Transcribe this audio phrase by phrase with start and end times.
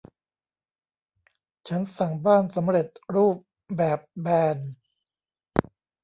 [1.67, 3.37] ฉันสั่งบ้านสำเร็จรูป
[3.75, 4.57] แบบแบน